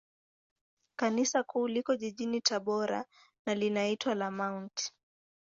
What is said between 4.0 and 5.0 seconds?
la Mt.